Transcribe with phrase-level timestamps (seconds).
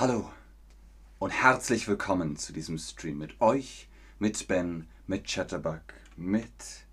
[0.00, 0.30] Hallo
[1.18, 3.88] und herzlich willkommen zu diesem Stream mit euch,
[4.20, 5.82] mit Ben, mit Chatterbug,
[6.14, 6.86] mit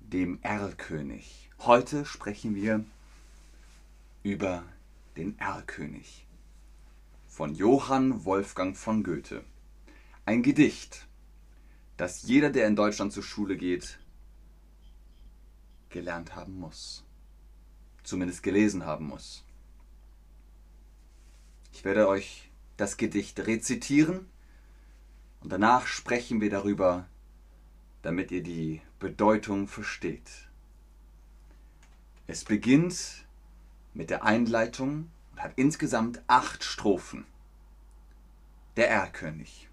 [0.00, 1.48] dem Erlkönig.
[1.60, 2.84] Heute sprechen wir
[4.24, 4.64] über
[5.16, 6.26] den Erlkönig
[7.28, 9.44] von Johann Wolfgang von Goethe.
[10.26, 11.06] Ein Gedicht,
[11.96, 14.00] das jeder, der in Deutschland zur Schule geht,
[15.88, 17.04] gelernt haben muss.
[18.02, 19.44] Zumindest gelesen haben muss.
[21.72, 24.26] Ich werde euch das Gedicht rezitieren
[25.40, 27.06] und danach sprechen wir darüber,
[28.02, 30.30] damit ihr die Bedeutung versteht.
[32.26, 33.24] Es beginnt
[33.94, 37.24] mit der Einleitung und hat insgesamt acht Strophen.
[38.76, 39.68] Der Erlkönig.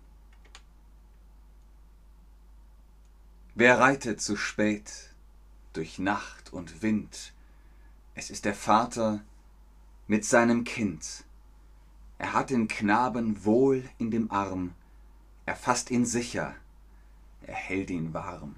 [3.54, 5.12] Wer reitet zu spät
[5.74, 7.34] durch Nacht und Wind?
[8.16, 9.24] Es ist der Vater
[10.08, 11.26] mit seinem Kind
[12.18, 14.74] er hat den Knaben wohl in dem Arm,
[15.46, 16.56] er fasst ihn sicher,
[17.42, 18.56] er hält ihn warm.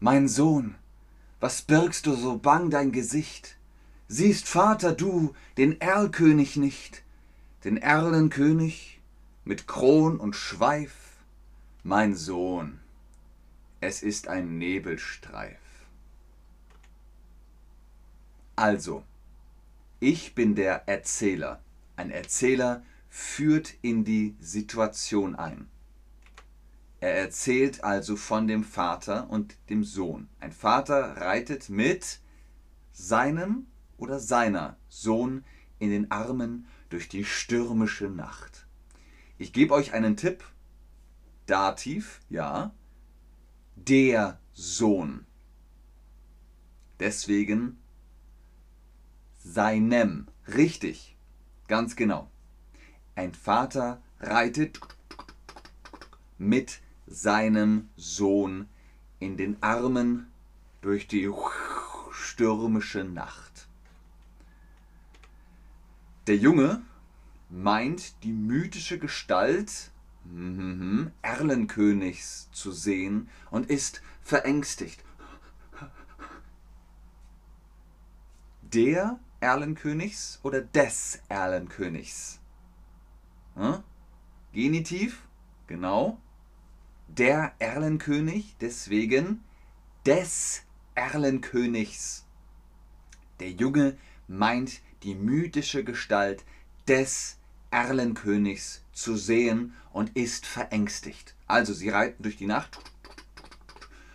[0.00, 0.76] Mein Sohn,
[1.40, 3.56] was birgst du so bang dein Gesicht?
[4.08, 7.02] Siehst, Vater, du den Erlkönig nicht,
[7.64, 9.00] den Erlenkönig
[9.44, 11.16] mit Kron und Schweif?
[11.82, 12.80] Mein Sohn,
[13.80, 15.58] es ist ein Nebelstreif.
[18.54, 19.04] Also,
[20.00, 21.62] ich bin der Erzähler.
[21.96, 25.68] Ein Erzähler führt in die Situation ein.
[27.00, 30.28] Er erzählt also von dem Vater und dem Sohn.
[30.40, 32.20] Ein Vater reitet mit
[32.92, 35.44] seinem oder seiner Sohn
[35.78, 38.66] in den Armen durch die stürmische Nacht.
[39.38, 40.44] Ich gebe euch einen Tipp.
[41.46, 42.74] Dativ, ja.
[43.76, 45.26] Der Sohn.
[46.98, 47.78] Deswegen
[49.46, 50.26] seinem.
[50.48, 51.16] Richtig.
[51.68, 52.30] Ganz genau.
[53.14, 54.80] Ein Vater reitet
[56.38, 58.68] mit seinem Sohn
[59.18, 60.26] in den Armen
[60.82, 61.30] durch die
[62.12, 63.68] stürmische Nacht.
[66.26, 66.82] Der Junge
[67.48, 69.90] meint die mythische Gestalt
[70.24, 75.04] mhm, Erlenkönigs zu sehen und ist verängstigt.
[78.62, 82.40] Der Erlenkönigs oder des Erlenkönigs?
[83.54, 83.82] Hm?
[84.52, 85.22] Genitiv,
[85.66, 86.18] genau.
[87.08, 89.44] Der Erlenkönig, deswegen
[90.04, 90.62] des
[90.94, 92.24] Erlenkönigs.
[93.40, 93.96] Der Junge
[94.28, 96.44] meint die mythische Gestalt
[96.88, 97.38] des
[97.70, 101.34] Erlenkönigs zu sehen und ist verängstigt.
[101.46, 102.78] Also sie reiten durch die Nacht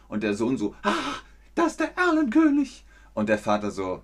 [0.08, 1.16] und der Sohn so, ah,
[1.56, 2.86] das ist der Erlenkönig.
[3.14, 4.04] Und der Vater so,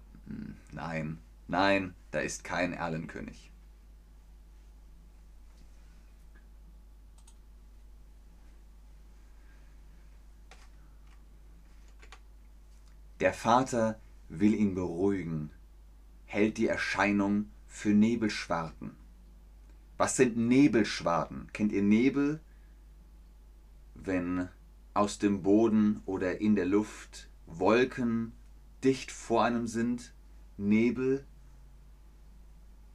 [0.71, 3.51] Nein, nein, da ist kein Erlenkönig.
[13.19, 13.99] Der Vater
[14.29, 15.49] will ihn beruhigen,
[16.25, 18.91] hält die Erscheinung für Nebelschwarten.
[19.97, 21.47] Was sind Nebelschwarten?
[21.53, 22.39] Kennt ihr Nebel?
[23.95, 24.49] Wenn
[24.93, 28.33] aus dem Boden oder in der Luft Wolken
[28.83, 30.13] dicht vor einem sind
[30.57, 31.25] Nebel,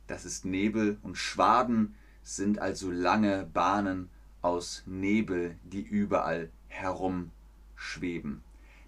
[0.09, 8.43] das ist Nebel und Schwaden sind also lange Bahnen aus Nebel, die überall herumschweben.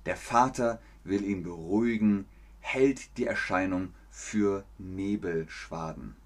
[0.06, 2.26] Der Vater will ihn beruhigen,
[2.60, 6.16] hält die Erscheinung für Nebelschwaden.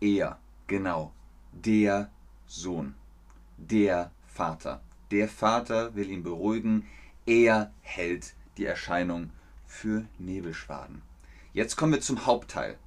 [0.00, 1.12] Er, genau,
[1.52, 2.10] der
[2.46, 2.94] Sohn,
[3.56, 4.80] der Vater.
[5.10, 6.86] Der Vater will ihn beruhigen,
[7.26, 9.30] er hält die Erscheinung
[9.74, 11.02] für Nebelschwaden.
[11.52, 12.78] Jetzt kommen wir zum Hauptteil.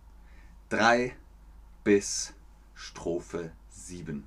[0.70, 1.16] 3
[1.84, 2.34] bis
[2.74, 4.24] Strophe 7.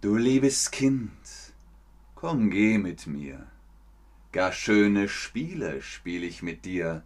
[0.00, 1.52] Du liebes Kind,
[2.14, 3.46] komm geh mit mir.
[4.32, 7.02] Gar schöne Spiele spiel ich mit dir.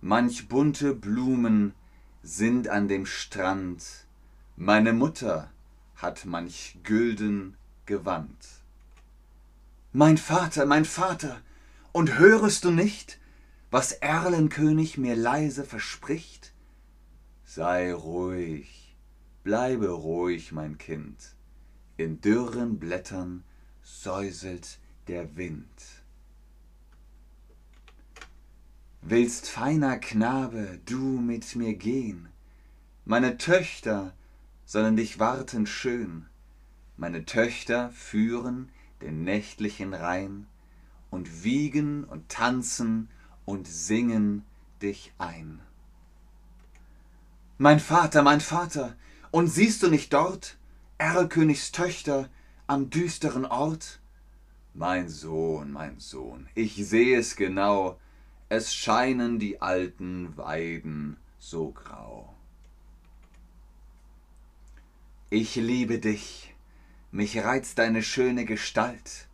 [0.00, 1.74] Manch bunte Blumen
[2.22, 4.06] sind an dem Strand.
[4.56, 5.50] Meine Mutter
[5.96, 7.56] hat manch gülden
[7.86, 8.46] Gewand.
[9.92, 11.40] Mein Vater, mein Vater,
[11.92, 13.18] und hörest du nicht,
[13.70, 16.52] was Erlenkönig mir leise verspricht?
[17.44, 18.96] Sei ruhig,
[19.44, 21.36] bleibe ruhig, mein Kind.
[21.96, 23.44] In dürren Blättern
[23.82, 24.78] säuselt
[25.08, 25.66] der Wind.
[29.02, 32.28] Willst, feiner Knabe, du mit mir gehen?
[33.04, 34.14] Meine Töchter
[34.64, 36.26] sollen dich warten schön.
[36.96, 40.46] Meine Töchter führen den nächtlichen Rhein
[41.12, 43.08] und wiegen und tanzen
[43.44, 44.44] und singen
[44.80, 45.60] dich ein.
[47.58, 48.96] Mein Vater, mein Vater,
[49.30, 50.56] und siehst du nicht dort
[50.98, 52.28] Erlkönigs Töchter
[52.66, 54.00] am düsteren Ort?
[54.74, 58.00] Mein Sohn, mein Sohn, ich seh es genau,
[58.48, 62.34] es scheinen die alten Weiden so grau.
[65.28, 66.54] Ich liebe dich,
[67.10, 69.28] mich reizt deine schöne Gestalt,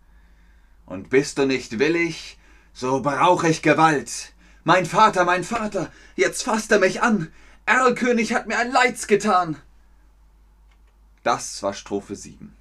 [0.89, 2.39] und bist du nicht willig,
[2.73, 4.33] so brauch ich Gewalt.
[4.65, 7.31] Mein Vater, mein Vater, jetzt fasst er mich an,
[7.67, 9.57] Erlkönig hat mir ein Leids getan.
[11.23, 12.57] Das war Strophe 7.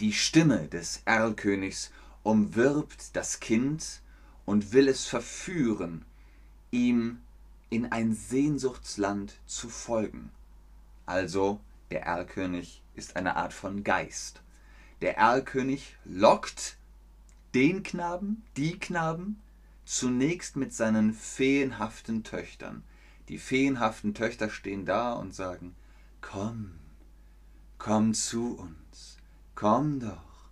[0.00, 1.90] Die Stimme des Erlkönigs
[2.22, 4.00] umwirbt das Kind
[4.46, 6.06] und will es verführen,
[6.70, 7.20] ihm
[7.68, 10.30] in ein Sehnsuchtsland zu folgen.
[11.04, 14.40] Also, der Erlkönig ist eine Art von Geist.
[15.02, 16.77] Der Erlkönig lockt
[17.54, 19.40] den Knaben, die Knaben,
[19.84, 22.82] zunächst mit seinen feenhaften Töchtern.
[23.28, 25.74] Die feenhaften Töchter stehen da und sagen,
[26.20, 26.72] komm,
[27.78, 29.18] komm zu uns,
[29.54, 30.50] komm doch,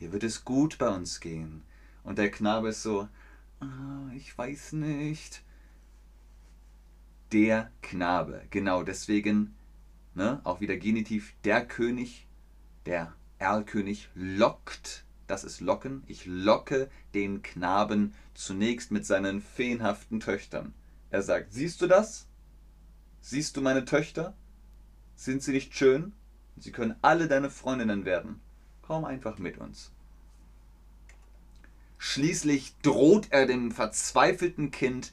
[0.00, 1.62] dir wird es gut bei uns gehen.
[2.02, 3.08] Und der Knabe ist so,
[3.60, 5.42] ah, ich weiß nicht.
[7.32, 9.54] Der Knabe, genau deswegen,
[10.14, 12.26] ne, auch wieder Genitiv, der König,
[12.86, 20.74] der Erlkönig lockt, das ist locken, ich locke den Knaben zunächst mit seinen feenhaften Töchtern.
[21.10, 22.26] Er sagt, siehst du das?
[23.20, 24.34] Siehst du meine Töchter?
[25.16, 26.12] Sind sie nicht schön?
[26.56, 28.40] Sie können alle deine Freundinnen werden.
[28.82, 29.92] Komm einfach mit uns.
[31.98, 35.12] Schließlich droht er dem verzweifelten Kind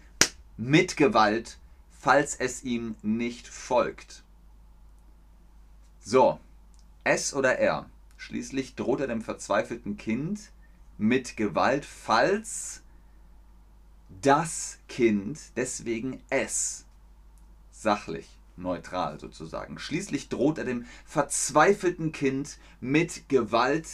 [0.57, 1.57] mit Gewalt,
[1.89, 4.23] falls es ihm nicht folgt.
[6.01, 6.39] So,
[7.03, 7.89] S oder R.
[8.21, 10.51] Schließlich droht er dem verzweifelten Kind
[10.99, 12.83] mit Gewalt, falls
[14.21, 16.85] das Kind, deswegen es,
[17.71, 19.79] sachlich, neutral sozusagen.
[19.79, 23.87] Schließlich droht er dem verzweifelten Kind mit Gewalt,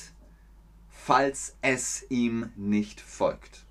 [0.89, 3.65] falls es ihm nicht folgt.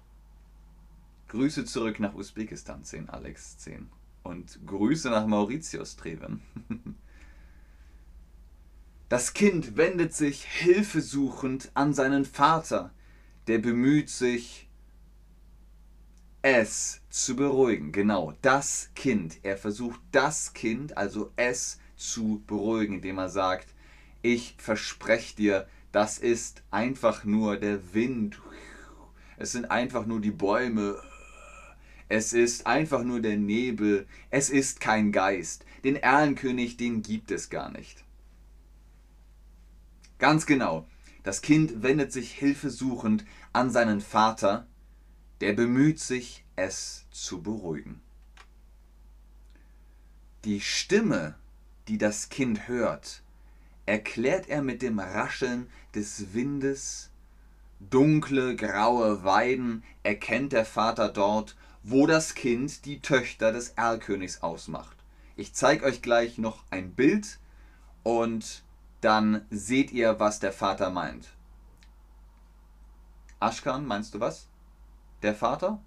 [1.29, 3.91] Grüße zurück nach Usbekistan 10, Alex 10.
[4.23, 6.41] Und Grüße nach Mauritius Treven.
[9.08, 12.93] Das Kind wendet sich hilfesuchend an seinen Vater,
[13.47, 14.69] der bemüht sich,
[16.43, 17.93] es zu beruhigen.
[17.93, 19.38] Genau, das Kind.
[19.44, 23.69] Er versucht das Kind, also es, zu beruhigen, indem er sagt,
[24.23, 28.41] ich verspreche dir, das ist einfach nur der Wind.
[29.37, 31.00] Es sind einfach nur die Bäume.
[32.08, 34.06] Es ist einfach nur der Nebel.
[34.31, 35.64] Es ist kein Geist.
[35.85, 38.06] Den Erlenkönig, den gibt es gar nicht.
[40.18, 40.86] Ganz genau.
[41.22, 44.66] Das Kind wendet sich hilfesuchend an seinen Vater,
[45.40, 48.00] der bemüht sich, es zu beruhigen.
[50.44, 51.34] Die Stimme,
[51.88, 53.22] die das Kind hört,
[53.84, 57.10] erklärt er mit dem Rascheln des Windes.
[57.78, 64.96] Dunkle, graue Weiden erkennt der Vater dort, wo das Kind die Töchter des Erlkönigs ausmacht.
[65.36, 67.38] Ich zeige euch gleich noch ein Bild
[68.02, 68.62] und
[69.00, 71.29] dann seht ihr, was der Vater meint.
[73.38, 74.48] Aschkan, meinst du was?
[75.22, 75.79] Der Vater?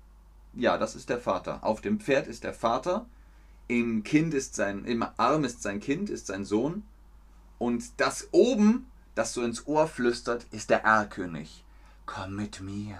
[0.54, 1.63] Ja, das ist der Vater.
[1.63, 3.06] Auf dem Pferd ist der Vater,
[3.68, 6.84] im Kind ist sein, im Arm ist sein Kind, ist sein Sohn.
[7.60, 11.63] Und das oben, das so ins Ohr flüstert, ist der Erlkönig.
[12.06, 13.00] Komm mit mir,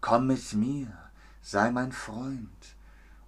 [0.00, 0.92] komm mit mir,
[1.42, 2.48] sei mein Freund.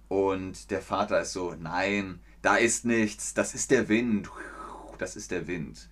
[0.09, 4.29] Und der Vater ist so, nein, da ist nichts, das ist der Wind
[4.99, 5.89] das ist der Wind.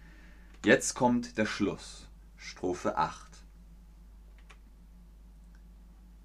[0.63, 2.07] Jetzt kommt der Schluss.
[2.35, 3.27] Strophe 8.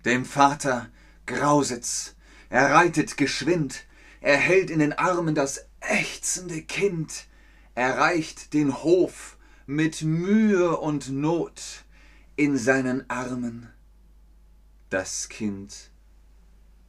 [0.05, 0.91] Dem Vater
[1.27, 2.17] grausit's,
[2.51, 3.87] er reitet geschwind,
[4.21, 7.27] er hält in den Armen das ächzende Kind,
[7.75, 11.85] erreicht den Hof mit Mühe und Not
[12.37, 13.71] in seinen Armen.
[14.91, 15.91] Das Kind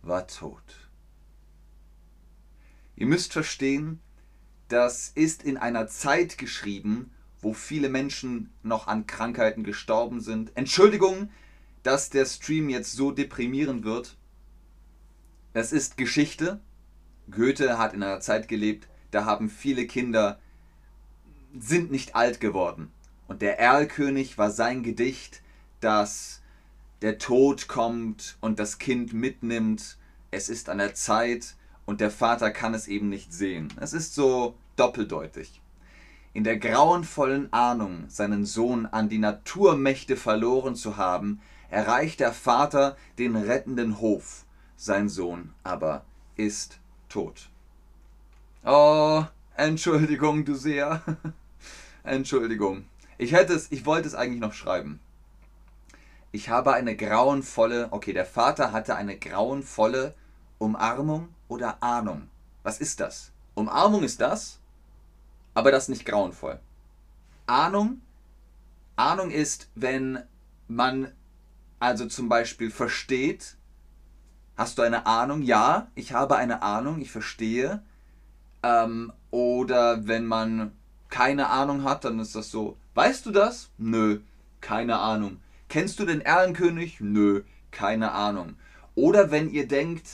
[0.02, 0.90] war tot.
[2.96, 4.02] Ihr müsst verstehen,
[4.74, 7.12] das ist in einer Zeit geschrieben,
[7.42, 10.52] wo viele Menschen noch an Krankheiten gestorben sind.
[10.56, 11.30] Entschuldigung,
[11.84, 14.18] dass der Stream jetzt so deprimierend wird.
[15.54, 16.60] Es ist Geschichte.
[17.30, 20.40] Goethe hat in einer Zeit gelebt, da haben viele Kinder
[21.56, 22.92] sind nicht alt geworden.
[23.28, 25.44] Und der Erlkönig war sein Gedicht,
[25.82, 26.42] dass
[27.04, 29.98] der Tod kommt und das Kind mitnimmt.
[30.32, 33.72] Es ist an der Zeit und der Vater kann es eben nicht sehen.
[33.80, 35.62] Es ist so doppeldeutig.
[36.34, 42.98] In der grauenvollen Ahnung, seinen Sohn an die Naturmächte verloren zu haben, erreicht der Vater
[43.18, 44.46] den rettenden Hof.
[44.76, 46.04] sein Sohn aber
[46.36, 47.50] ist tot.
[48.66, 49.24] Oh,
[49.56, 51.02] Entschuldigung, du sehr.
[52.04, 52.86] Entschuldigung.
[53.18, 55.00] Ich hätte es, ich wollte es eigentlich noch schreiben.
[56.32, 60.16] Ich habe eine grauenvolle, okay, der Vater hatte eine grauenvolle
[60.58, 62.28] Umarmung oder Ahnung.
[62.64, 63.32] Was ist das?
[63.54, 64.60] Umarmung ist das,
[65.54, 66.60] aber das ist nicht grauenvoll.
[67.46, 68.02] Ahnung,
[68.96, 70.20] Ahnung ist, wenn
[70.68, 71.12] man
[71.80, 73.58] also zum Beispiel versteht,
[74.56, 75.42] hast du eine Ahnung?
[75.42, 77.84] Ja, ich habe eine Ahnung, ich verstehe.
[78.62, 80.72] Ähm, oder wenn man
[81.10, 83.70] keine Ahnung hat, dann ist das so, weißt du das?
[83.78, 84.22] Nö,
[84.62, 85.42] keine Ahnung.
[85.68, 87.02] Kennst du den Erlenkönig?
[87.02, 88.56] Nö, keine Ahnung.
[88.96, 90.08] Oder wenn ihr denkt,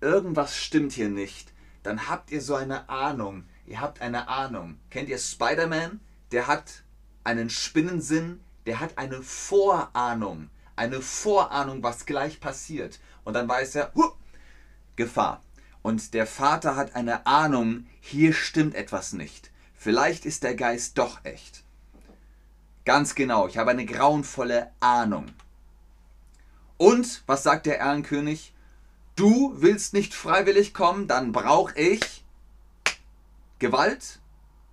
[0.00, 3.44] irgendwas stimmt hier nicht, dann habt ihr so eine Ahnung.
[3.66, 4.78] Ihr habt eine Ahnung.
[4.90, 6.00] Kennt ihr Spider-Man?
[6.32, 6.82] Der hat
[7.22, 10.50] einen Spinnensinn, der hat eine Vorahnung.
[10.76, 13.00] Eine Vorahnung, was gleich passiert.
[13.24, 14.12] Und dann weiß er, huh,
[14.96, 15.42] Gefahr.
[15.82, 19.50] Und der Vater hat eine Ahnung, hier stimmt etwas nicht.
[19.74, 21.62] Vielleicht ist der Geist doch echt.
[22.84, 25.26] Ganz genau, ich habe eine grauenvolle Ahnung.
[26.76, 28.52] Und, was sagt der Erlenkönig?
[29.16, 32.23] Du willst nicht freiwillig kommen, dann brauche ich
[33.64, 34.20] Gewalt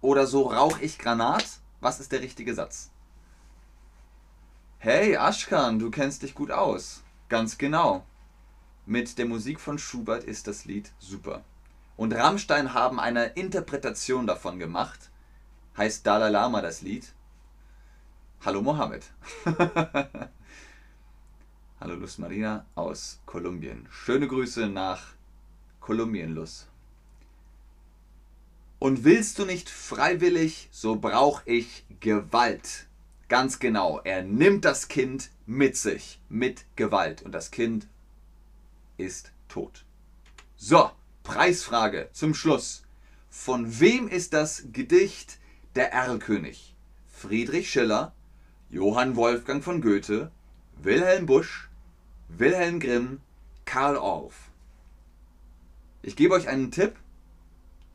[0.01, 1.45] oder so rauche ich Granat.
[1.79, 2.91] Was ist der richtige Satz?
[4.79, 7.01] Hey, Ashkan, du kennst dich gut aus.
[7.29, 8.05] Ganz genau.
[8.85, 11.45] Mit der Musik von Schubert ist das Lied super.
[11.95, 15.09] Und Rammstein haben eine Interpretation davon gemacht.
[15.77, 17.13] Heißt Dalai Lama das Lied.
[18.43, 19.05] Hallo Mohammed.
[21.79, 23.87] Hallo Luz Marina aus Kolumbien.
[23.89, 25.13] Schöne Grüße nach
[25.79, 26.67] Kolumbien, Luz.
[28.81, 32.87] Und willst du nicht freiwillig, so brauche ich Gewalt.
[33.29, 37.21] Ganz genau, er nimmt das Kind mit sich, mit Gewalt.
[37.21, 37.87] Und das Kind
[38.97, 39.85] ist tot.
[40.55, 40.89] So,
[41.21, 42.81] Preisfrage zum Schluss.
[43.29, 45.37] Von wem ist das Gedicht
[45.75, 46.75] Der Erlkönig?
[47.07, 48.15] Friedrich Schiller,
[48.71, 50.31] Johann Wolfgang von Goethe,
[50.81, 51.69] Wilhelm Busch,
[52.29, 53.21] Wilhelm Grimm,
[53.63, 54.49] Karl Orff.
[56.01, 56.95] Ich gebe euch einen Tipp.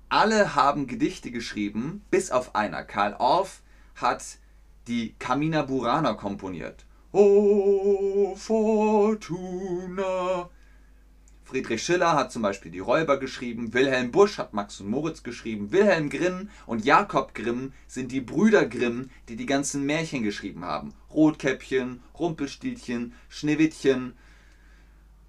[0.08, 2.84] Alle haben Gedichte geschrieben, bis auf einer.
[2.84, 3.62] Karl Orff
[3.96, 4.22] hat
[4.86, 6.86] die Camina Burana komponiert.
[7.12, 9.70] Oh, Fortuna,
[11.46, 15.70] Friedrich Schiller hat zum Beispiel die Räuber geschrieben, Wilhelm Busch hat Max und Moritz geschrieben,
[15.70, 20.92] Wilhelm Grimm und Jakob Grimm sind die Brüder Grimm, die die ganzen Märchen geschrieben haben.
[21.14, 24.14] Rotkäppchen, Rumpelstilzchen, Schneewittchen,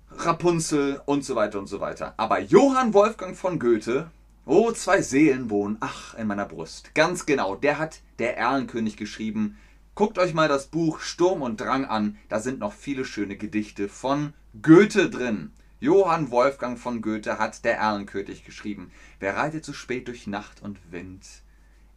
[0.10, 2.16] Rapunzel und so weiter und so weiter.
[2.18, 4.10] Aber Johann Wolfgang von Goethe,
[4.48, 6.96] oh, zwei Seelen wohnen, ach, in meiner Brust.
[6.96, 9.58] Ganz genau, der hat der Erlenkönig geschrieben.
[9.94, 13.90] Guckt euch mal das Buch Sturm und Drang an, da sind noch viele schöne Gedichte
[13.90, 15.52] von Goethe drin.
[15.80, 18.92] Johann Wolfgang von Goethe hat der Erlenkönig geschrieben.
[19.20, 21.26] Wer reitet so spät durch Nacht und Wind?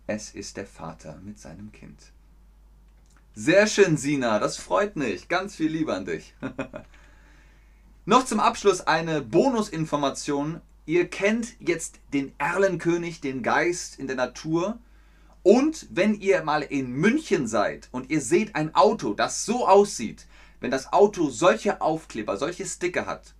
[0.06, 2.12] Es ist der Vater mit seinem Kind.
[3.34, 5.28] Sehr schön, Sina, das freut mich.
[5.28, 6.34] Ganz viel Liebe an dich.
[8.06, 10.60] Noch zum Abschluss eine Bonusinformation.
[10.86, 14.78] Ihr kennt jetzt den Erlenkönig, den Geist in der Natur.
[15.42, 20.26] Und wenn ihr mal in München seid und ihr seht ein Auto, das so aussieht,
[20.60, 23.34] wenn das Auto solche Aufkleber, solche Sticker hat,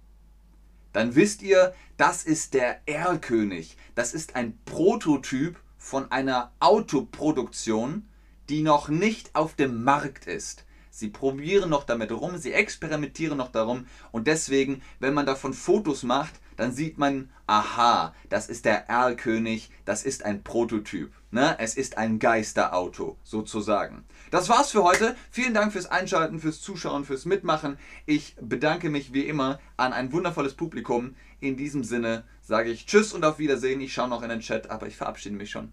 [0.92, 3.76] dann wisst ihr, das ist der Erlkönig.
[3.94, 8.08] Das ist ein Prototyp von einer Autoproduktion,
[8.48, 10.64] die noch nicht auf dem Markt ist.
[10.90, 16.02] Sie probieren noch damit rum, sie experimentieren noch darum und deswegen, wenn man davon Fotos
[16.02, 21.10] macht, dann sieht man, aha, das ist der Erlkönig, das ist ein Prototyp.
[21.30, 21.56] Ne?
[21.58, 24.04] Es ist ein Geisterauto, sozusagen.
[24.30, 25.16] Das war's für heute.
[25.30, 27.78] Vielen Dank fürs Einschalten, fürs Zuschauen, fürs Mitmachen.
[28.04, 31.16] Ich bedanke mich wie immer an ein wundervolles Publikum.
[31.40, 33.80] In diesem Sinne sage ich Tschüss und auf Wiedersehen.
[33.80, 35.72] Ich schaue noch in den Chat, aber ich verabschiede mich schon.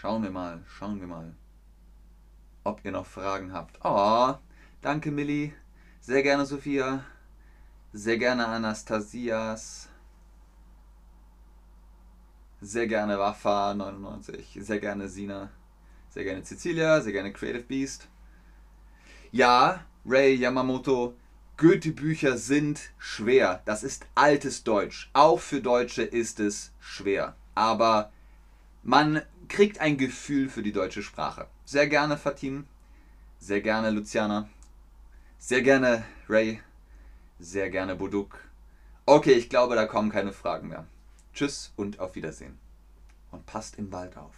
[0.00, 1.34] Schauen wir mal, schauen wir mal,
[2.64, 3.78] ob ihr noch Fragen habt.
[3.84, 4.32] Oh,
[4.80, 5.52] danke Millie.
[6.00, 7.04] Sehr gerne Sophia.
[7.92, 9.90] Sehr gerne Anastasias.
[12.62, 14.62] Sehr gerne Wafa99.
[14.62, 15.50] Sehr gerne Sina.
[16.08, 17.02] Sehr gerne Cecilia.
[17.02, 18.08] Sehr gerne Creative Beast.
[19.32, 21.14] Ja, Ray Yamamoto.
[21.58, 23.60] Goethe-Bücher sind schwer.
[23.66, 25.10] Das ist altes Deutsch.
[25.12, 27.36] Auch für Deutsche ist es schwer.
[27.54, 28.10] Aber
[28.82, 31.46] man kriegt ein Gefühl für die deutsche Sprache.
[31.64, 32.66] Sehr gerne Fatim,
[33.38, 34.48] sehr gerne Luciana,
[35.38, 36.60] sehr gerne Ray,
[37.38, 38.38] sehr gerne Buduk.
[39.06, 40.86] Okay, ich glaube, da kommen keine Fragen mehr.
[41.34, 42.58] Tschüss und auf Wiedersehen.
[43.32, 44.34] und passt im Wald auf.